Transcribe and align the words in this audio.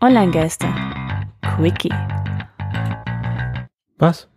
Online-Geister. 0.00 0.72
Quickie. 1.42 1.92
Was? 3.98 4.28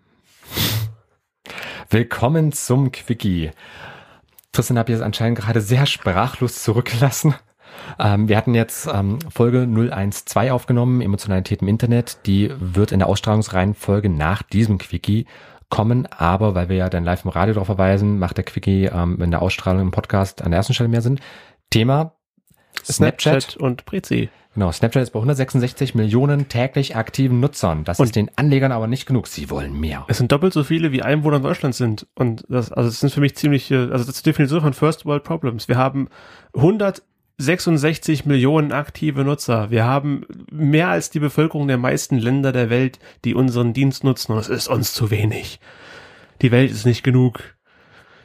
Willkommen 1.87 2.51
zum 2.51 2.91
Quickie. 2.91 3.51
Tristan 4.53 4.79
habe 4.79 4.91
jetzt 4.91 5.03
anscheinend 5.03 5.37
gerade 5.37 5.61
sehr 5.61 5.85
sprachlos 5.85 6.63
zurückgelassen. 6.63 7.35
Ähm, 7.99 8.27
wir 8.27 8.37
hatten 8.37 8.55
jetzt 8.55 8.89
ähm, 8.91 9.19
Folge 9.29 9.67
012 9.67 10.51
aufgenommen, 10.51 10.99
Emotionalität 10.99 11.61
im 11.61 11.67
Internet. 11.67 12.25
Die 12.25 12.51
wird 12.57 12.91
in 12.91 12.97
der 12.97 13.07
Ausstrahlungsreihenfolge 13.07 14.09
nach 14.09 14.41
diesem 14.41 14.79
Quickie 14.79 15.27
kommen, 15.69 16.07
aber 16.07 16.55
weil 16.55 16.69
wir 16.69 16.77
ja 16.77 16.89
dann 16.89 17.03
live 17.03 17.23
im 17.23 17.29
Radio 17.29 17.53
darauf 17.53 17.67
verweisen, 17.67 18.17
macht 18.17 18.37
der 18.37 18.45
Quickie 18.45 18.85
ähm, 18.85 19.21
in 19.21 19.29
der 19.29 19.43
Ausstrahlung 19.43 19.83
im 19.83 19.91
Podcast 19.91 20.41
an 20.41 20.49
der 20.49 20.57
ersten 20.57 20.73
Stelle 20.73 20.89
mehr 20.89 21.03
Sinn. 21.03 21.19
Thema 21.69 22.15
Snapchat, 22.83 23.43
Snapchat 23.43 23.57
und 23.57 23.85
Prezi. 23.85 24.29
Genau, 24.53 24.69
Snapchat 24.71 25.03
ist 25.03 25.11
bei 25.11 25.19
166 25.19 25.95
Millionen 25.95 26.49
täglich 26.49 26.97
aktiven 26.97 27.39
Nutzern. 27.39 27.85
Das 27.85 27.99
Und- 27.99 28.07
ist 28.07 28.15
den 28.17 28.29
Anlegern 28.37 28.73
aber 28.73 28.87
nicht 28.87 29.05
genug. 29.05 29.27
Sie 29.27 29.49
wollen 29.49 29.79
mehr. 29.79 30.05
Es 30.09 30.17
sind 30.17 30.31
doppelt 30.31 30.51
so 30.51 30.63
viele, 30.65 30.91
wie 30.91 31.01
Einwohner 31.03 31.37
in 31.37 31.43
Deutschland 31.43 31.73
sind. 31.73 32.05
Und 32.15 32.43
das, 32.49 32.69
also 32.71 32.89
das 32.89 32.99
sind 32.99 33.13
für 33.13 33.21
mich 33.21 33.35
ziemlich, 33.35 33.71
also 33.71 33.89
das 33.93 34.09
ist 34.09 34.25
die 34.25 34.29
Definition 34.29 34.59
von 34.61 34.73
First 34.73 35.05
World 35.05 35.23
Problems. 35.23 35.69
Wir 35.69 35.77
haben 35.77 36.09
166 36.53 38.25
Millionen 38.25 38.71
aktive 38.73 39.23
Nutzer. 39.23 39.71
Wir 39.71 39.85
haben 39.85 40.25
mehr 40.51 40.89
als 40.89 41.09
die 41.09 41.19
Bevölkerung 41.19 41.67
der 41.67 41.77
meisten 41.77 42.17
Länder 42.17 42.51
der 42.51 42.69
Welt, 42.69 42.99
die 43.23 43.33
unseren 43.35 43.71
Dienst 43.73 44.03
nutzen. 44.03 44.33
Und 44.33 44.39
es 44.39 44.49
ist 44.49 44.67
uns 44.67 44.93
zu 44.93 45.11
wenig. 45.11 45.59
Die 46.41 46.51
Welt 46.51 46.71
ist 46.71 46.85
nicht 46.85 47.03
genug. 47.03 47.39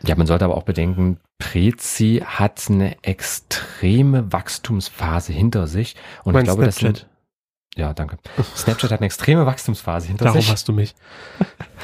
Ja, 0.04 0.14
man 0.16 0.26
sollte 0.26 0.44
aber 0.44 0.56
auch 0.56 0.62
bedenken, 0.64 1.18
Prezi 1.38 2.22
hat 2.24 2.62
eine 2.68 3.02
extreme 3.02 4.32
Wachstumsphase 4.32 5.32
hinter 5.32 5.66
sich. 5.66 5.96
Und 6.24 6.32
Mein 6.32 6.42
ich 6.42 6.46
glaube, 6.48 6.64
das 6.64 6.76
Snapchat. 6.76 6.98
sind, 6.98 7.10
ja, 7.76 7.92
danke. 7.92 8.18
Snapchat 8.56 8.90
hat 8.90 9.00
eine 9.00 9.06
extreme 9.06 9.46
Wachstumsphase 9.46 10.08
hinter 10.08 10.26
Darum 10.26 10.40
sich. 10.40 10.50
hast 10.50 10.68
du 10.68 10.72
mich. 10.72 10.94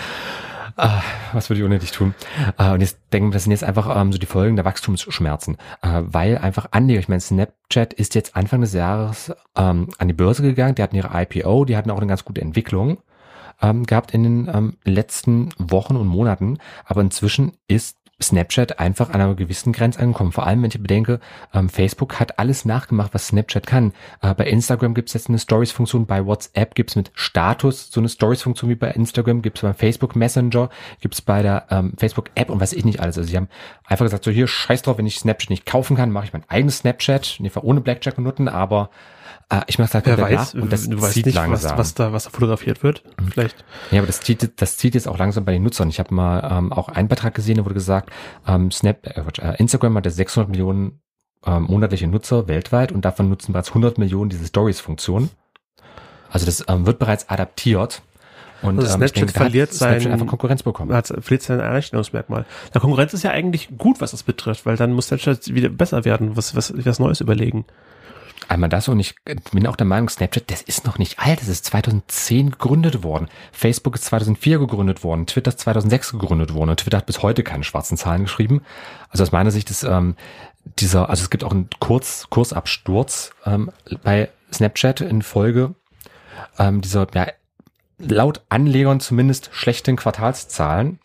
Ah, 0.77 1.03
was 1.33 1.51
würde 1.51 1.61
ich 1.61 1.67
ohne 1.67 1.79
dich 1.79 1.93
tun? 1.93 2.15
Äh, 2.59 2.71
und 2.73 2.81
jetzt 2.81 2.99
denken 3.13 3.29
wir, 3.29 3.35
das 3.35 3.43
sind 3.43 3.53
jetzt 3.53 3.65
einfach 3.65 3.95
ähm, 4.01 4.13
so 4.13 4.19
die 4.19 4.27
Folgen 4.27 4.57
der 4.57 4.65
Wachstumsschmerzen, 4.65 5.57
äh, 5.83 6.03
weil 6.07 6.39
einfach 6.39 6.69
Anleger, 6.71 7.01
ich 7.01 7.09
meine, 7.09 7.21
Snapchat 7.21 7.93
ist 7.93 8.15
jetzt 8.15 8.37
Anfang 8.37 8.63
des 8.63 8.73
Jahres 8.73 9.33
ähm, 9.55 9.89
an 9.99 10.09
die 10.09 10.15
Börse 10.15 10.43
gegangen, 10.43 10.75
die 10.75 10.83
hatten 10.83 10.97
ihre 10.97 11.11
IPO, 11.13 11.67
die 11.67 11.77
hatten 11.77 11.91
auch 11.91 11.99
eine 11.99 12.07
ganz 12.07 12.25
gute 12.25 12.41
Entwicklung 12.41 13.03
ähm, 13.61 13.85
gehabt 13.85 14.13
in 14.15 14.23
den 14.23 14.51
ähm, 14.53 14.77
letzten 14.85 15.51
Wochen 15.59 15.97
und 15.97 16.07
Monaten, 16.07 16.59
aber 16.87 17.03
inzwischen 17.03 17.53
ist 17.69 17.99
Snapchat 18.23 18.79
einfach 18.79 19.11
an 19.11 19.21
einer 19.21 19.35
gewissen 19.35 19.73
Grenze 19.73 20.01
angekommen. 20.01 20.33
Vor 20.33 20.47
allem, 20.47 20.63
wenn 20.63 20.71
ich 20.71 20.81
bedenke, 20.81 21.21
ähm, 21.53 21.69
Facebook 21.69 22.21
hat 22.21 22.39
alles 22.39 22.65
nachgemacht, 22.65 23.15
was 23.15 23.29
Snapchat 23.29 23.67
kann. 23.67 23.93
Äh, 24.21 24.35
bei 24.35 24.45
Instagram 24.47 24.95
gibt 24.95 25.09
es 25.09 25.15
jetzt 25.15 25.29
eine 25.29 25.39
Stories-Funktion, 25.39 26.07
bei 26.07 26.25
WhatsApp 26.25 26.75
gibt 26.75 26.91
es 26.91 26.97
mit 26.97 27.11
Status 27.15 27.91
so 27.91 28.01
eine 28.01 28.09
Stories-Funktion 28.09 28.71
wie 28.71 28.75
bei 28.75 28.91
Instagram, 28.91 29.43
gibt 29.43 29.59
es 29.59 29.63
beim 29.63 29.75
Facebook 29.75 30.17
Messenger, 30.17 30.71
gibt 31.01 31.15
es 31.15 31.21
bei 31.21 31.43
der 31.43 31.67
ähm, 31.71 31.93
Facebook-App 31.97 32.51
und 32.51 32.61
weiß 32.61 32.73
ich 32.73 32.85
nicht 32.85 33.01
alles. 33.01 33.19
Also 33.19 33.29
sie 33.29 33.37
haben 33.37 33.49
einfach 33.85 34.05
gesagt, 34.05 34.25
so 34.25 34.31
hier, 34.31 34.47
scheiß 34.47 34.83
drauf, 34.83 34.99
wenn 34.99 35.07
ich 35.07 35.19
Snapchat 35.19 35.51
nicht 35.51 35.67
kaufen 35.67 35.97
kann, 35.97 36.11
mache 36.11 36.27
ich 36.27 36.33
mein 36.33 36.45
eigenes 36.49 36.79
Snapchat, 36.79 37.37
nee, 37.41 37.51
ohne 37.61 37.81
Blackjack 37.81 38.19
und 38.19 38.25
Nutten, 38.25 38.49
aber 38.49 38.91
äh, 39.53 39.63
ich 39.67 39.79
mache 39.79 39.93
halt 39.95 40.07
Wer 40.07 40.19
weiß, 40.19 40.55
und 40.55 40.73
das 40.73 40.89
du 40.89 41.01
weißt 41.01 41.13
zieht 41.13 41.27
nicht, 41.27 41.37
was, 41.37 41.49
langsam. 41.49 41.79
was, 41.79 41.95
da, 41.95 42.13
was 42.13 42.25
da 42.25 42.31
fotografiert 42.31 42.83
wird. 42.83 43.05
Vielleicht. 43.31 43.65
Ja, 43.91 43.99
aber 43.99 44.07
das 44.07 44.21
zieht, 44.21 44.61
das 44.61 44.77
zieht 44.77 44.95
jetzt 44.95 45.07
auch 45.07 45.19
langsam 45.19 45.45
bei 45.45 45.53
den 45.53 45.63
Nutzern. 45.63 45.89
Ich 45.89 45.99
habe 45.99 46.15
mal 46.15 46.49
ähm, 46.51 46.73
auch 46.73 46.89
einen 46.89 47.09
Beitrag 47.09 47.35
gesehen, 47.35 47.59
da 47.59 47.65
wurde 47.65 47.75
gesagt, 47.75 48.11
ähm, 48.47 48.71
Snap, 48.71 49.07
äh, 49.07 49.23
äh, 49.41 49.57
Instagram 49.59 49.97
hat 49.97 50.07
jetzt 50.07 50.17
600 50.17 50.51
Millionen 50.51 51.01
ähm, 51.45 51.65
monatliche 51.65 52.07
Nutzer 52.07 52.49
weltweit 52.49 52.93
und 52.93 53.05
davon 53.05 53.29
nutzen 53.29 53.53
bereits 53.53 53.69
100 53.69 53.99
Millionen 53.99 54.31
diese 54.31 54.47
Stories-Funktion. 54.47 55.31
Also 56.31 56.47
das 56.47 56.65
ähm, 56.69 56.87
wird 56.87 56.99
bereits 56.99 57.29
adaptiert. 57.29 58.03
Und 58.63 58.79
Also 58.79 58.93
ähm, 58.93 58.97
Snapchat 58.99 59.17
denke, 59.17 59.33
da 59.33 59.41
verliert 59.41 59.73
Snapchat 59.75 60.03
sein- 60.03 60.13
einfach 60.13 60.27
Konkurrenz 60.27 60.63
bekommen. 60.63 60.95
hat 60.95 61.09
verliert 61.09 61.43
sein 61.43 61.61
Alleinstellungsmerkmal. 61.61 62.47
Der 62.73 62.81
Konkurrenz 62.81 63.13
ist 63.13 63.25
ja 63.25 63.33
eigentlich 63.33 63.69
gut, 63.77 64.01
was 64.01 64.13
das 64.13 64.23
betrifft, 64.23 64.65
weil 64.67 64.77
dann 64.77 64.93
muss 64.93 65.09
Snapchat 65.09 65.53
wieder 65.53 65.69
besser 65.69 66.05
werden, 66.05 66.37
was, 66.37 66.55
was, 66.55 66.73
was 66.77 66.99
Neues 67.01 67.21
überlegen. 67.21 67.65
Einmal 68.49 68.69
das 68.69 68.89
und 68.89 69.01
ich 69.01 69.15
bin 69.53 69.67
auch 69.67 69.77
der 69.77 69.87
Meinung, 69.87 70.09
Snapchat, 70.09 70.51
das 70.51 70.63
ist 70.63 70.85
noch 70.85 70.99
nicht 70.99 71.19
alt. 71.19 71.41
Das 71.41 71.49
ist 71.49 71.65
2010 71.67 72.53
gegründet 72.53 73.03
worden. 73.03 73.29
Facebook 73.53 73.95
ist 73.97 74.05
2004 74.07 74.59
gegründet 74.59 75.05
worden. 75.05 75.27
Twitter 75.27 75.51
ist 75.51 75.61
2006 75.61 76.13
gegründet 76.13 76.55
worden. 76.55 76.71
Und 76.71 76.81
Twitter 76.81 76.99
hat 76.99 77.07
bis 77.07 77.23
heute 77.23 77.43
keine 77.43 77.65
schwarzen 77.65 77.97
Zahlen 77.97 78.25
geschrieben. 78.25 78.63
Also 79.09 79.23
aus 79.23 79.33
meiner 79.33 79.51
Sicht 79.51 79.71
ist 79.71 79.85
ähm, 79.85 80.17
dieser, 80.79 81.11
also 81.11 81.23
es 81.23 81.31
gibt 81.31 81.45
auch 81.45 81.53
einen 81.53 81.69
Kurz, 81.81 82.27
Kursabsturz 82.31 83.33
ähm, 83.47 83.71
bei 84.03 84.31
Snapchat 84.53 85.01
in 85.01 85.23
Folge 85.23 85.75
ähm, 86.59 86.81
dieser, 86.81 87.07
ja, 87.15 87.27
laut 87.99 88.43
Anlegern 88.49 89.01
zumindest 89.01 89.51
schlechten 89.53 89.97
Quartalszahlen. 89.97 90.99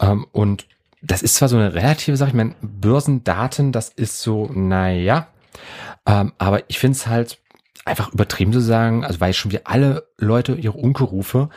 Ähm, 0.00 0.26
und 0.32 0.66
das 1.02 1.22
ist 1.22 1.36
zwar 1.36 1.48
so 1.48 1.56
eine 1.56 1.74
relative 1.74 2.16
Sache, 2.16 2.30
ich 2.30 2.34
meine, 2.34 2.54
Börsendaten, 2.60 3.72
das 3.72 3.88
ist 3.88 4.20
so, 4.20 4.50
naja, 4.52 5.28
ähm, 6.06 6.32
aber 6.38 6.62
ich 6.68 6.78
finde 6.78 6.96
es 6.96 7.06
halt 7.06 7.38
einfach 7.84 8.12
übertrieben 8.12 8.52
zu 8.52 8.60
sagen, 8.60 9.04
also 9.04 9.20
weil 9.20 9.32
schon 9.32 9.50
wieder 9.50 9.62
alle 9.64 10.08
Leute 10.18 10.54
ihre 10.54 10.76
Unkerufe 10.76 11.48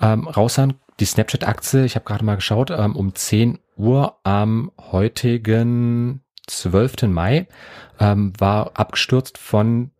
ähm, 0.00 0.26
raushauen. 0.26 0.74
Die 1.00 1.04
Snapchat-Aktie, 1.04 1.84
ich 1.84 1.96
habe 1.96 2.04
gerade 2.04 2.24
mal 2.24 2.36
geschaut, 2.36 2.70
ähm, 2.70 2.96
um 2.96 3.14
10 3.14 3.58
Uhr 3.76 4.16
am 4.22 4.70
heutigen 4.92 6.22
12. 6.46 7.02
Mai 7.02 7.46
ähm, 7.98 8.32
war 8.38 8.72
abgestürzt 8.74 9.38
von, 9.38 9.90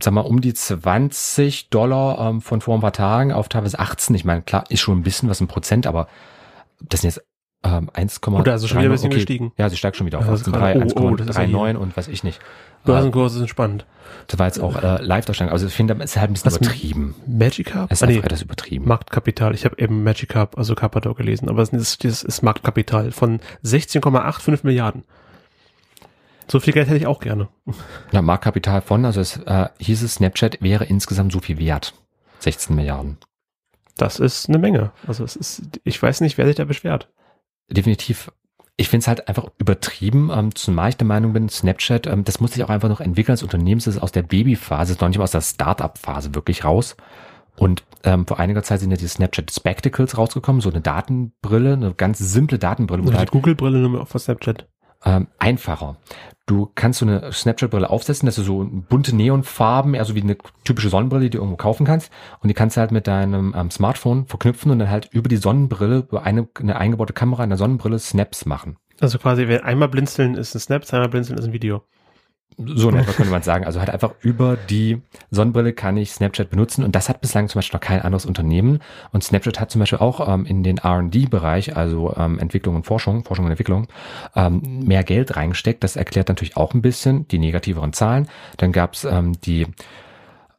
sag 0.00 0.14
mal, 0.14 0.20
um 0.20 0.40
die 0.40 0.54
20 0.54 1.70
Dollar 1.70 2.30
ähm, 2.30 2.40
von 2.40 2.60
vor 2.60 2.76
ein 2.76 2.80
paar 2.80 2.92
Tagen 2.92 3.32
auf 3.32 3.48
teilweise 3.48 3.78
18. 3.78 4.14
Ich 4.14 4.24
meine, 4.24 4.42
klar, 4.42 4.64
ist 4.68 4.80
schon 4.80 4.98
ein 4.98 5.02
bisschen 5.02 5.28
was 5.28 5.40
im 5.40 5.48
Prozent, 5.48 5.86
aber 5.86 6.08
das 6.80 7.00
sind 7.00 7.14
jetzt 7.14 7.24
ähm, 7.64 7.90
1,3. 7.90 8.40
Oder 8.40 8.52
also 8.52 8.68
schon 8.68 8.78
wieder 8.78 8.88
ein 8.88 8.92
bisschen 8.92 9.10
gestiegen. 9.10 9.52
Ja, 9.56 9.68
sie 9.68 9.76
steigt 9.76 9.96
schon 9.96 10.06
wieder 10.06 10.18
auf 10.18 10.28
Also 10.28 10.50
18,3, 10.50 10.72
gerade- 10.74 10.94
oh, 10.96 11.00
oh, 11.10 11.16
das 11.16 11.28
ist 11.28 11.36
ja 11.36 11.42
1,39 11.42 11.68
hier. 11.70 11.80
und 11.80 11.96
weiß 11.96 12.08
ich 12.08 12.22
nicht. 12.24 12.40
Börsenkurse 12.84 13.38
sind 13.38 13.48
spannend. 13.48 13.84
Das 14.28 14.38
war 14.38 14.46
jetzt 14.46 14.60
auch 14.60 14.76
äh, 14.82 15.02
Live-Darstellung. 15.02 15.52
Also 15.52 15.66
ich 15.66 15.72
finde, 15.74 15.94
es 15.94 16.12
ist 16.12 16.16
halt 16.16 16.30
ein 16.30 16.34
bisschen 16.34 16.52
Was- 16.52 16.56
übertrieben. 16.58 17.14
Magic 17.26 17.66
Cup? 17.72 17.90
Es 17.90 17.98
ist 17.98 18.02
Ah, 18.04 18.06
nee, 18.06 18.18
etwas 18.18 18.42
übertrieben. 18.42 18.86
Marktkapital. 18.86 19.54
Ich 19.54 19.64
habe 19.64 19.76
eben 19.78 20.04
Magic 20.04 20.30
Cup, 20.30 20.56
also 20.56 20.74
Carpador 20.74 21.14
gelesen, 21.16 21.48
aber 21.48 21.60
es 21.62 21.70
ist, 21.70 22.04
das 22.04 22.22
ist 22.22 22.42
Marktkapital 22.42 23.10
von 23.10 23.40
16,85 23.64 24.60
Milliarden. 24.62 25.04
So 26.50 26.60
viel 26.60 26.72
Geld 26.72 26.86
hätte 26.88 26.96
ich 26.96 27.06
auch 27.06 27.20
gerne. 27.20 27.48
Ja, 28.12 28.22
Marktkapital 28.22 28.80
von, 28.80 29.04
also 29.04 29.20
es 29.20 29.36
äh, 29.44 29.68
hieß 29.80 30.02
es, 30.02 30.14
Snapchat 30.14 30.62
wäre 30.62 30.84
insgesamt 30.84 31.32
so 31.32 31.40
viel 31.40 31.58
wert. 31.58 31.92
16 32.38 32.74
Milliarden. 32.74 33.18
Das 33.96 34.18
ist 34.20 34.48
eine 34.48 34.58
Menge. 34.58 34.92
Also 35.06 35.24
es 35.24 35.36
ist, 35.36 35.62
ich 35.84 36.00
weiß 36.00 36.20
nicht, 36.22 36.38
wer 36.38 36.46
sich 36.46 36.54
da 36.56 36.64
beschwert. 36.64 37.08
Definitiv. 37.70 38.32
Ich 38.76 38.88
finde 38.88 39.02
es 39.02 39.08
halt 39.08 39.28
einfach 39.28 39.48
übertrieben, 39.58 40.30
ähm, 40.32 40.54
zumal 40.54 40.90
ich 40.90 40.96
der 40.96 41.06
Meinung 41.06 41.32
bin, 41.32 41.48
Snapchat, 41.48 42.06
ähm, 42.06 42.24
das 42.24 42.40
muss 42.40 42.52
sich 42.52 42.62
auch 42.62 42.70
einfach 42.70 42.88
noch 42.88 43.00
entwickeln 43.00 43.32
als 43.32 43.42
Unternehmen, 43.42 43.78
es 43.78 43.88
ist 43.88 43.98
aus 43.98 44.12
der 44.12 44.22
Babyphase, 44.22 44.92
ist 44.92 45.00
noch 45.00 45.08
nicht 45.08 45.18
mal 45.18 45.24
aus 45.24 45.32
der 45.32 45.40
Startup-Phase 45.40 46.34
wirklich 46.34 46.64
raus. 46.64 46.96
Und 47.56 47.82
ähm, 48.04 48.24
vor 48.24 48.38
einiger 48.38 48.62
Zeit 48.62 48.78
sind 48.78 48.92
ja 48.92 48.96
die 48.96 49.08
Snapchat 49.08 49.50
Spectacles 49.50 50.16
rausgekommen, 50.16 50.60
so 50.60 50.70
eine 50.70 50.80
Datenbrille, 50.80 51.72
eine 51.72 51.92
ganz 51.92 52.18
simple 52.18 52.58
Datenbrille, 52.58 53.02
Also 53.02 53.10
du 53.10 53.16
die 53.16 53.18
halt 53.18 53.30
Google-Brille 53.32 53.80
nur 53.80 54.00
auf 54.00 54.10
Snapchat. 54.16 54.68
Ähm, 55.04 55.28
einfacher. 55.38 55.96
Du 56.46 56.70
kannst 56.74 57.00
so 57.00 57.06
eine 57.06 57.30
Snapchat-Brille 57.30 57.90
aufsetzen, 57.90 58.26
das 58.26 58.38
ist 58.38 58.46
so 58.46 58.66
bunte 58.66 59.14
Neonfarben, 59.14 59.94
eher 59.94 60.04
so 60.04 60.14
wie 60.14 60.22
eine 60.22 60.38
typische 60.64 60.88
Sonnenbrille, 60.88 61.24
die 61.24 61.30
du 61.30 61.38
irgendwo 61.38 61.56
kaufen 61.56 61.84
kannst. 61.84 62.10
Und 62.40 62.48
die 62.48 62.54
kannst 62.54 62.76
du 62.76 62.80
halt 62.80 62.90
mit 62.90 63.06
deinem 63.06 63.54
ähm, 63.56 63.70
Smartphone 63.70 64.26
verknüpfen 64.26 64.70
und 64.70 64.78
dann 64.78 64.90
halt 64.90 65.10
über 65.12 65.28
die 65.28 65.36
Sonnenbrille, 65.36 66.06
über 66.08 66.22
eine, 66.22 66.48
eine 66.58 66.76
eingebaute 66.76 67.12
Kamera 67.12 67.44
in 67.44 67.50
der 67.50 67.58
Sonnenbrille 67.58 67.98
Snaps 67.98 68.46
machen. 68.46 68.76
Also 69.00 69.18
quasi, 69.18 69.46
wenn 69.46 69.60
einmal 69.60 69.88
blinzeln 69.88 70.34
ist 70.34 70.54
ein 70.54 70.60
Snap, 70.60 70.84
zweimal 70.84 71.08
blinzeln 71.08 71.38
ist 71.38 71.44
ein 71.44 71.52
Video. 71.52 71.82
So 72.58 72.88
in 72.88 72.96
etwa 72.96 73.12
könnte 73.12 73.30
man 73.30 73.42
sagen. 73.42 73.64
Also 73.64 73.78
halt 73.78 73.90
einfach 73.90 74.14
über 74.20 74.56
die 74.56 75.00
Sonnenbrille 75.30 75.72
kann 75.72 75.96
ich 75.96 76.10
Snapchat 76.10 76.50
benutzen 76.50 76.84
und 76.84 76.94
das 76.96 77.08
hat 77.08 77.20
bislang 77.20 77.48
zum 77.48 77.60
Beispiel 77.60 77.76
noch 77.76 77.86
kein 77.86 78.02
anderes 78.02 78.26
Unternehmen. 78.26 78.80
Und 79.12 79.22
Snapchat 79.22 79.60
hat 79.60 79.70
zum 79.70 79.78
Beispiel 79.78 80.00
auch 80.00 80.28
ähm, 80.28 80.44
in 80.44 80.64
den 80.64 80.78
R&D-Bereich, 80.78 81.76
also 81.76 82.14
ähm, 82.16 82.38
Entwicklung 82.40 82.74
und 82.74 82.84
Forschung, 82.84 83.24
Forschung 83.24 83.44
und 83.44 83.52
Entwicklung, 83.52 83.86
ähm, 84.34 84.80
mehr 84.84 85.04
Geld 85.04 85.36
reingesteckt. 85.36 85.84
Das 85.84 85.94
erklärt 85.94 86.28
natürlich 86.28 86.56
auch 86.56 86.74
ein 86.74 86.82
bisschen 86.82 87.28
die 87.28 87.38
negativeren 87.38 87.92
Zahlen. 87.92 88.28
Dann 88.56 88.72
gab's 88.72 89.04
ähm, 89.04 89.40
die 89.40 89.66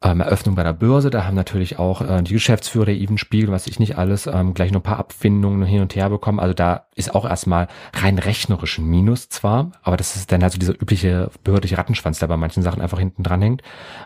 ähm, 0.01 0.22
Eröffnung 0.22 0.56
bei 0.56 0.63
der 0.63 0.74
Börse. 0.74 1.10
Da 1.10 1.25
haben 1.25 1.36
natürlich 1.36 1.78
auch 1.78 2.01
äh, 2.01 2.22
die 2.22 2.34
Geschäftsführer 2.34 2.86
der 2.86 2.96
Even 2.96 3.18
Spiegel, 3.18 3.51
was 3.51 3.68
ich 3.68 3.80
nicht 3.80 3.98
alles, 3.98 4.28
ähm, 4.28 4.54
gleich 4.54 4.72
noch 4.72 4.80
ein 4.80 4.84
paar 4.84 5.00
Abfindungen 5.00 5.63
hin 5.63 5.81
und 5.81 5.96
her 5.96 6.10
bekommen. 6.10 6.40
Also 6.40 6.54
da 6.54 6.86
ist 6.96 7.13
auch 7.13 7.25
erstmal 7.25 7.68
rein 7.94 8.18
rechnerisch 8.18 8.78
ein 8.78 8.86
Minus 8.86 9.30
zwar, 9.30 9.72
aber 9.84 9.98
das 9.98 10.16
ist 10.16 10.31
dann 10.31 10.42
halt 10.42 10.54
so 10.54 10.60
dieser 10.60 10.74
übliche 10.74 11.30
behördliche 11.44 11.78
Rattenschwanz, 11.78 12.19
der 12.19 12.28
bei 12.28 12.38
manchen 12.38 12.63
Sachen 12.63 12.81
einfach 12.81 13.00
hinten 13.00 13.24
dran 13.24 13.42
hängt. 13.42 13.62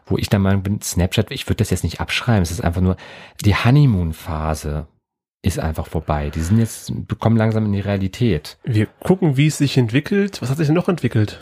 Wo 0.05 0.17
ich 0.17 0.29
der 0.29 0.39
Meinung 0.39 0.63
bin, 0.63 0.81
Snapchat, 0.81 1.31
ich 1.31 1.47
würde 1.47 1.57
das 1.57 1.69
jetzt 1.69 1.83
nicht 1.83 2.01
abschreiben. 2.01 2.41
Es 2.41 2.51
ist 2.51 2.63
einfach 2.63 2.81
nur 2.81 2.97
die 3.45 3.55
Honeymoon-Phase 3.55 4.87
ist 5.45 5.59
einfach 5.59 5.87
vorbei. 5.87 6.29
Die 6.29 6.39
sind 6.39 6.57
jetzt, 6.57 6.91
kommen 7.19 7.35
langsam 7.35 7.65
in 7.65 7.73
die 7.73 7.81
Realität. 7.81 8.57
Wir 8.63 8.87
gucken, 9.01 9.35
wie 9.35 9.47
es 9.47 9.57
sich 9.57 9.77
entwickelt. 9.77 10.41
Was 10.41 10.49
hat 10.49 10.57
sich 10.57 10.67
denn 10.67 10.75
noch 10.75 10.87
entwickelt? 10.87 11.41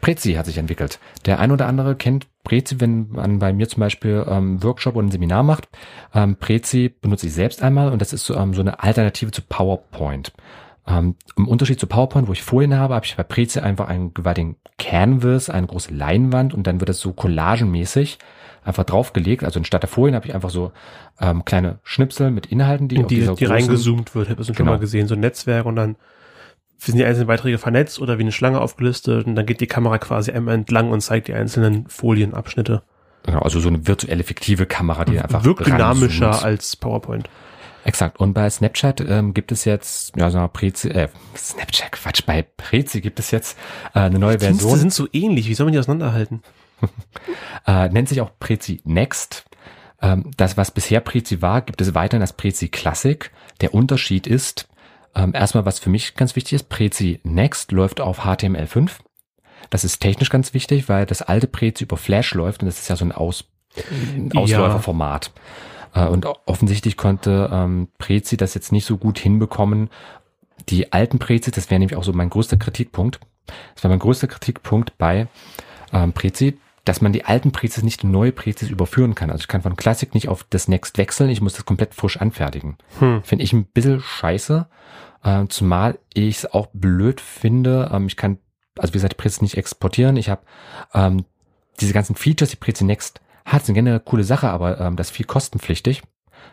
Prezi 0.00 0.34
hat 0.34 0.46
sich 0.46 0.58
entwickelt. 0.58 0.98
Der 1.24 1.40
ein 1.40 1.50
oder 1.50 1.66
andere 1.66 1.96
kennt 1.96 2.26
Prezi, 2.44 2.80
wenn 2.80 3.08
man 3.10 3.38
bei 3.38 3.52
mir 3.52 3.68
zum 3.68 3.80
Beispiel 3.80 4.24
ähm, 4.28 4.62
Workshop 4.62 4.94
oder 4.96 5.06
ein 5.06 5.10
Seminar 5.10 5.42
macht. 5.42 5.68
Ähm, 6.14 6.36
Prezi 6.36 6.88
benutze 7.00 7.26
ich 7.26 7.32
selbst 7.34 7.62
einmal 7.62 7.90
und 7.90 8.00
das 8.00 8.12
ist 8.12 8.24
so, 8.26 8.36
ähm, 8.36 8.54
so 8.54 8.60
eine 8.60 8.82
Alternative 8.82 9.30
zu 9.32 9.42
PowerPoint. 9.42 10.32
Ähm, 10.88 11.16
Im 11.36 11.48
Unterschied 11.48 11.80
zu 11.80 11.88
PowerPoint, 11.88 12.28
wo 12.28 12.32
ich 12.32 12.42
vorhin 12.42 12.76
habe, 12.78 12.94
habe 12.94 13.04
ich 13.04 13.16
bei 13.16 13.24
Prezi 13.24 13.58
einfach 13.58 13.88
einen 13.88 14.14
gewaltigen 14.14 14.56
Canvas, 14.78 15.50
eine 15.50 15.66
große 15.66 15.92
Leinwand 15.92 16.54
und 16.54 16.66
dann 16.68 16.78
wird 16.80 16.90
es 16.90 17.00
so 17.00 17.12
collagenmäßig 17.12 18.18
einfach 18.64 18.84
draufgelegt. 18.84 19.42
Also 19.44 19.58
anstatt 19.58 19.82
der 19.82 19.88
Folien 19.88 20.14
habe 20.14 20.26
ich 20.26 20.34
einfach 20.34 20.50
so 20.50 20.70
ähm, 21.20 21.44
kleine 21.44 21.78
Schnipsel 21.82 22.30
mit 22.30 22.46
Inhalten, 22.46 22.86
die 22.88 22.98
auf 23.00 23.06
die, 23.06 23.20
die 23.22 23.26
großen- 23.26 23.48
reingezoomt 23.48 24.14
wird, 24.14 24.28
habe 24.28 24.40
ich 24.42 24.46
schon 24.46 24.56
Genau. 24.56 24.72
mal 24.72 24.78
gesehen, 24.78 25.08
so 25.08 25.14
ein 25.14 25.20
Netzwerk 25.20 25.66
und 25.66 25.74
dann 25.76 25.96
sind 26.78 26.96
die 26.96 27.04
einzelnen 27.04 27.26
Beiträge 27.26 27.58
vernetzt 27.58 28.00
oder 28.00 28.18
wie 28.18 28.22
eine 28.22 28.32
Schlange 28.32 28.60
aufgelistet 28.60 29.26
und 29.26 29.34
dann 29.34 29.46
geht 29.46 29.60
die 29.60 29.66
Kamera 29.66 29.98
quasi 29.98 30.32
einmal 30.32 30.54
entlang 30.54 30.90
und 30.90 31.00
zeigt 31.00 31.28
die 31.28 31.34
einzelnen 31.34 31.86
Folienabschnitte. 31.88 32.82
Genau, 33.24 33.40
also 33.40 33.58
so 33.58 33.68
eine 33.68 33.86
virtuelle 33.86 34.22
fiktive 34.22 34.66
Kamera, 34.66 35.04
die 35.04 35.18
einfach 35.18 35.44
Wirkt 35.44 35.66
dynamischer 35.66 36.26
ranzoomt. 36.26 36.44
als 36.44 36.76
PowerPoint. 36.76 37.28
Exakt. 37.86 38.18
Und 38.18 38.34
bei 38.34 38.50
Snapchat 38.50 39.00
ähm, 39.00 39.32
gibt 39.32 39.52
es 39.52 39.64
jetzt, 39.64 40.16
ja, 40.16 40.32
wir 40.32 40.48
Prezi, 40.48 40.88
äh, 40.88 41.08
Snapchat, 41.36 41.92
Quatsch, 41.92 42.22
bei 42.26 42.42
Prezi 42.42 43.00
gibt 43.00 43.20
es 43.20 43.30
jetzt 43.30 43.56
äh, 43.94 44.00
eine 44.00 44.18
neue 44.18 44.38
Dienste 44.38 44.62
Version. 44.62 44.78
sind 44.78 44.92
so 44.92 45.06
ähnlich, 45.12 45.48
wie 45.48 45.54
soll 45.54 45.66
man 45.66 45.72
die 45.72 45.78
auseinanderhalten? 45.78 46.42
äh, 47.66 47.88
nennt 47.88 48.08
sich 48.08 48.20
auch 48.20 48.30
Prezi 48.40 48.80
Next. 48.84 49.44
Ähm, 50.02 50.30
das, 50.36 50.56
was 50.56 50.72
bisher 50.72 51.00
Prezi 51.00 51.42
war, 51.42 51.62
gibt 51.62 51.80
es 51.80 51.94
weiterhin 51.94 52.22
als 52.22 52.32
Prezi 52.32 52.68
Classic. 52.68 53.30
Der 53.60 53.72
Unterschied 53.72 54.26
ist, 54.26 54.68
ähm, 55.16 55.32
erstmal, 55.34 55.64
was 55.64 55.78
für 55.78 55.90
mich 55.90 56.14
ganz 56.14 56.36
wichtig 56.36 56.52
ist, 56.52 56.68
Prezi 56.68 57.20
Next 57.24 57.72
läuft 57.72 58.00
auf 58.00 58.20
HTML5. 58.24 58.90
Das 59.70 59.82
ist 59.84 59.98
technisch 59.98 60.30
ganz 60.30 60.54
wichtig, 60.54 60.88
weil 60.88 61.06
das 61.06 61.22
alte 61.22 61.46
Prezi 61.48 61.84
über 61.84 61.96
Flash 61.96 62.34
läuft 62.34 62.62
und 62.62 62.66
das 62.66 62.78
ist 62.78 62.88
ja 62.88 62.96
so 62.96 63.04
ein 63.04 63.12
Aus, 63.12 63.44
ein 63.90 64.30
Ja. 64.32 64.40
Ausläuferformat. 64.42 65.32
Äh, 65.94 66.06
Und 66.06 66.26
offensichtlich 66.46 66.96
konnte 66.96 67.48
ähm, 67.52 67.88
Prezi 67.98 68.36
das 68.36 68.54
jetzt 68.54 68.70
nicht 68.72 68.84
so 68.84 68.96
gut 68.98 69.18
hinbekommen. 69.18 69.90
Die 70.68 70.92
alten 70.92 71.18
Prezi, 71.18 71.50
das 71.50 71.70
wäre 71.70 71.78
nämlich 71.78 71.96
auch 71.96 72.04
so 72.04 72.12
mein 72.12 72.30
größter 72.30 72.56
Kritikpunkt. 72.58 73.20
Das 73.74 73.84
war 73.84 73.88
mein 73.90 73.98
größter 73.98 74.26
Kritikpunkt 74.26 74.98
bei 74.98 75.28
ähm, 75.92 76.12
Prezi, 76.12 76.58
dass 76.86 77.00
man 77.00 77.12
die 77.12 77.24
alten 77.24 77.50
Prezis 77.50 77.82
nicht 77.82 78.04
in 78.04 78.12
neue 78.12 78.30
Prezis 78.30 78.70
überführen 78.70 79.16
kann. 79.16 79.30
Also 79.30 79.42
ich 79.42 79.48
kann 79.48 79.60
von 79.60 79.74
Classic 79.74 80.14
nicht 80.14 80.28
auf 80.28 80.44
das 80.48 80.68
Next 80.68 80.98
wechseln, 80.98 81.28
ich 81.30 81.40
muss 81.40 81.54
das 81.54 81.66
komplett 81.66 81.94
frisch 81.94 82.16
anfertigen. 82.16 82.78
Hm. 83.00 83.22
Finde 83.24 83.44
ich 83.44 83.52
ein 83.52 83.64
bisschen 83.64 84.00
scheiße, 84.00 84.68
äh, 85.24 85.46
zumal 85.48 85.98
ich 86.14 86.38
es 86.38 86.52
auch 86.52 86.68
blöd 86.72 87.20
finde. 87.20 87.90
Ähm, 87.92 88.06
ich 88.06 88.16
kann, 88.16 88.38
also 88.78 88.94
wie 88.94 88.98
gesagt, 88.98 89.14
die 89.14 89.20
Prezi 89.20 89.42
nicht 89.42 89.56
exportieren. 89.56 90.16
Ich 90.16 90.30
habe 90.30 90.42
ähm, 90.94 91.24
diese 91.80 91.92
ganzen 91.92 92.14
Features, 92.14 92.50
die 92.50 92.56
Prezi 92.56 92.84
Next 92.84 93.20
hat, 93.44 93.66
sind 93.66 93.74
generell 93.74 93.96
eine 93.96 94.04
coole 94.04 94.24
Sache, 94.24 94.48
aber 94.48 94.80
ähm, 94.80 94.94
das 94.94 95.08
ist 95.08 95.16
viel 95.16 95.26
kostenpflichtig. 95.26 96.02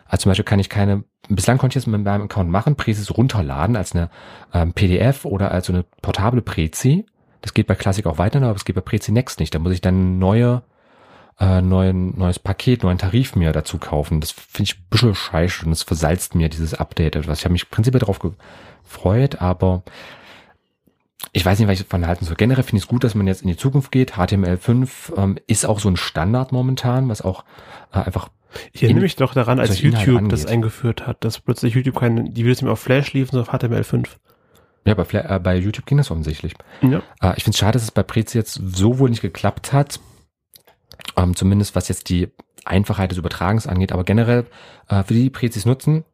Also 0.06 0.22
zum 0.22 0.30
Beispiel 0.30 0.44
kann 0.44 0.58
ich 0.58 0.68
keine, 0.68 1.04
bislang 1.28 1.58
konnte 1.58 1.78
ich 1.78 1.84
das 1.84 1.90
mit 1.90 2.02
meinem 2.02 2.22
Account 2.22 2.50
machen, 2.50 2.74
Prezis 2.74 3.16
runterladen 3.16 3.76
als 3.76 3.94
eine 3.94 4.10
ähm, 4.52 4.72
PDF 4.72 5.24
oder 5.24 5.52
als 5.52 5.66
so 5.66 5.72
eine 5.72 5.84
portable 6.02 6.42
Prezi. 6.42 7.06
Das 7.44 7.52
geht 7.52 7.66
bei 7.66 7.74
Classic 7.74 8.06
auch 8.06 8.16
weiter, 8.16 8.40
aber 8.40 8.56
es 8.56 8.64
geht 8.64 8.74
bei 8.74 8.80
Prezi 8.80 9.12
Next 9.12 9.38
nicht. 9.38 9.54
Da 9.54 9.58
muss 9.58 9.74
ich 9.74 9.82
dann 9.82 10.18
neue, 10.18 10.62
äh, 11.38 11.60
neuen, 11.60 12.18
neues 12.18 12.38
Paket, 12.38 12.82
neuen 12.82 12.96
Tarif 12.96 13.36
mir 13.36 13.52
dazu 13.52 13.76
kaufen. 13.76 14.22
Das 14.22 14.30
finde 14.30 14.62
ich 14.70 14.78
ein 14.78 14.86
bisschen 14.88 15.14
scheiße 15.14 15.64
und 15.66 15.70
das 15.70 15.82
versalzt 15.82 16.34
mir 16.34 16.48
dieses 16.48 16.72
Update 16.72 17.16
etwas. 17.16 17.40
Ich 17.40 17.44
habe 17.44 17.52
mich 17.52 17.68
prinzipiell 17.68 18.00
darauf 18.00 18.18
gefreut, 18.18 19.42
aber 19.42 19.82
ich 21.32 21.44
weiß 21.44 21.58
nicht, 21.58 21.68
was 21.68 21.78
ich 21.80 21.84
davon 21.86 22.06
halten 22.06 22.24
soll. 22.24 22.36
Generell 22.36 22.62
finde 22.64 22.78
ich 22.78 22.84
es 22.84 22.88
gut, 22.88 23.04
dass 23.04 23.14
man 23.14 23.26
jetzt 23.26 23.42
in 23.42 23.48
die 23.48 23.56
Zukunft 23.58 23.92
geht. 23.92 24.14
HTML5 24.14 24.88
ähm, 25.18 25.38
ist 25.46 25.66
auch 25.66 25.80
so 25.80 25.90
ein 25.90 25.96
Standard 25.96 26.50
momentan, 26.50 27.10
was 27.10 27.20
auch 27.20 27.44
äh, 27.92 27.98
einfach 27.98 28.30
Ich 28.72 28.82
erinnere 28.82 29.00
In- 29.00 29.02
mich 29.04 29.16
doch 29.16 29.34
daran, 29.34 29.60
als 29.60 29.82
YouTube 29.82 30.28
das 30.30 30.46
eingeführt 30.46 31.06
hat, 31.06 31.24
dass 31.24 31.40
plötzlich 31.40 31.74
YouTube 31.74 31.98
keine, 31.98 32.24
die 32.24 32.44
Videos 32.44 32.58
nicht 32.58 32.62
mehr 32.64 32.72
auf 32.72 32.80
Flash 32.80 33.12
liefen, 33.12 33.32
sondern 33.32 33.48
auf 33.54 33.60
HTML5. 33.60 34.06
Ja, 34.86 34.94
bei, 34.94 35.04
äh, 35.12 35.40
bei 35.40 35.56
YouTube 35.56 35.86
ging 35.86 35.98
das 35.98 36.10
offensichtlich. 36.10 36.54
Ja. 36.82 37.02
Äh, 37.22 37.34
ich 37.36 37.44
finde 37.44 37.54
es 37.54 37.58
schade, 37.58 37.72
dass 37.72 37.82
es 37.84 37.90
bei 37.90 38.02
Prezi 38.02 38.36
jetzt 38.36 38.54
so 38.54 38.98
wohl 38.98 39.10
nicht 39.10 39.22
geklappt 39.22 39.72
hat. 39.72 40.00
Ähm, 41.16 41.34
zumindest 41.34 41.74
was 41.74 41.88
jetzt 41.88 42.08
die 42.08 42.28
Einfachheit 42.64 43.10
des 43.10 43.18
Übertragens 43.18 43.66
angeht. 43.66 43.92
Aber 43.92 44.04
generell, 44.04 44.46
äh, 44.88 45.02
für 45.04 45.14
die, 45.14 45.22
die 45.24 45.30
Prezis 45.30 45.64
nutzen, 45.64 46.04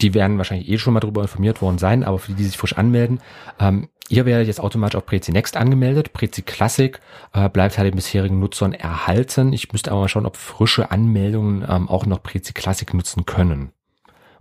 die 0.00 0.14
werden 0.14 0.38
wahrscheinlich 0.38 0.68
eh 0.68 0.78
schon 0.78 0.94
mal 0.94 1.00
darüber 1.00 1.22
informiert 1.22 1.62
worden 1.62 1.78
sein, 1.78 2.04
aber 2.04 2.18
für 2.18 2.32
die, 2.32 2.38
die 2.38 2.44
sich 2.44 2.58
frisch 2.58 2.76
anmelden, 2.76 3.20
ähm, 3.58 3.88
ihr 4.08 4.26
werdet 4.26 4.46
jetzt 4.46 4.60
automatisch 4.60 4.96
auf 4.96 5.06
Prezi 5.06 5.32
Next 5.32 5.56
angemeldet. 5.56 6.12
Prezi 6.12 6.42
Classic 6.42 7.00
äh, 7.32 7.48
bleibt 7.48 7.78
halt 7.78 7.88
den 7.88 7.96
bisherigen 7.96 8.38
Nutzern 8.38 8.72
erhalten. 8.72 9.52
Ich 9.52 9.72
müsste 9.72 9.90
aber 9.90 10.00
mal 10.00 10.08
schauen, 10.08 10.26
ob 10.26 10.36
frische 10.36 10.90
Anmeldungen 10.90 11.64
ähm, 11.68 11.88
auch 11.88 12.06
noch 12.06 12.22
Prezi 12.22 12.52
Classic 12.52 12.92
nutzen 12.92 13.24
können. 13.24 13.72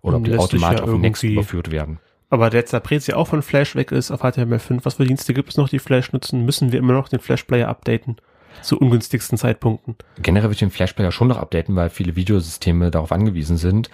Oder 0.02 0.18
ob 0.18 0.24
die 0.26 0.32
Lässt 0.32 0.44
automatisch 0.44 0.86
ja 0.86 0.94
auf 0.94 1.00
Next 1.00 1.24
überführt 1.24 1.72
werden. 1.72 2.00
Aber 2.36 2.50
der 2.50 2.64
der 2.64 2.82
Prezi 2.82 3.14
auch 3.14 3.30
von 3.30 3.42
Flash 3.42 3.76
weg 3.76 3.94
ist 3.94 4.12
auf 4.12 4.22
HTML5, 4.24 4.82
was 4.84 4.96
für 4.96 5.06
Dienste 5.06 5.34
gibt 5.34 5.48
es 5.50 5.56
noch, 5.58 5.70
die 5.70 5.80
Flash 5.80 6.12
nutzen? 6.12 6.44
Müssen 6.44 6.74
wir 6.74 6.80
immer 6.80 6.92
noch 6.92 7.08
den 7.08 7.20
Flash-Player 7.22 7.70
updaten? 7.70 8.18
Zu 8.62 8.78
ungünstigsten 8.78 9.38
Zeitpunkten. 9.38 9.96
Generell 10.22 10.44
würde 10.50 10.54
ich 10.56 10.60
den 10.60 10.70
Flashplayer 10.72 11.14
schon 11.14 11.30
noch 11.30 11.38
updaten, 11.38 11.78
weil 11.78 11.90
viele 11.90 12.18
Videosysteme 12.18 12.92
darauf 12.92 13.14
angewiesen 13.14 13.56
sind. 13.56 13.90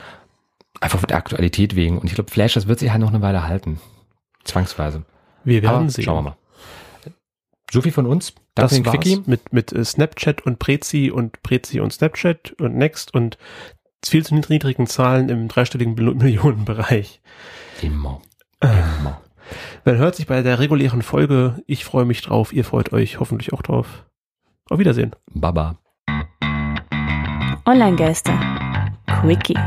Einfach 0.80 0.98
von 1.00 1.08
der 1.08 1.18
Aktualität 1.18 1.76
wegen. 1.76 2.00
Und 2.00 2.06
ich 2.08 2.16
glaube, 2.16 2.32
Flash, 2.32 2.54
das 2.56 2.68
wird 2.68 2.80
sich 2.80 2.90
halt 2.92 3.02
noch 3.02 3.10
eine 3.10 3.22
Weile 3.22 3.48
halten. 3.48 3.80
Zwangsweise. 4.44 5.04
Wir 5.44 5.62
werden 5.62 5.76
Aber 5.76 5.90
sehen. 5.90 6.04
schauen 6.04 6.18
wir 6.24 6.30
mal. 6.32 6.38
So 7.72 7.82
viel 7.84 7.92
von 7.92 8.08
uns. 8.08 8.34
Danke 8.56 8.70
Das 8.70 8.72
den 8.72 8.86
war's 8.88 8.96
Quickie. 8.96 9.22
mit, 9.28 9.54
mit 9.54 9.72
äh, 9.72 9.86
Snapchat 9.86 10.42
und 10.48 10.58
Prezi 10.58 11.12
und 11.14 11.42
Prezi 11.44 11.80
und 11.80 11.94
Snapchat 11.94 12.54
und 12.60 12.76
Next 12.76 13.14
und 13.14 13.38
viel 14.04 14.26
zu 14.26 14.34
niedrigen 14.34 14.88
Zahlen 14.88 15.30
im 15.30 15.48
dreistelligen 15.48 15.94
Mil- 15.94 16.16
Millionenbereich. 16.16 17.22
Immer. 17.84 18.20
Immer. 18.62 19.22
Man 19.86 19.98
hört 19.98 20.16
sich 20.16 20.28
bei 20.28 20.42
der 20.42 20.60
regulären 20.60 21.02
Folge. 21.02 21.62
Ich 21.66 21.84
freue 21.84 22.06
mich 22.06 22.22
drauf. 22.22 22.54
Ihr 22.54 22.64
freut 22.64 22.94
euch 22.94 23.20
hoffentlich 23.20 23.54
auch 23.54 23.62
drauf. 23.62 24.06
Auf 24.70 24.80
Wiedersehen. 24.80 25.16
Baba. 25.34 25.78
Online-Geister. 27.66 28.40
Quickie. 29.08 29.58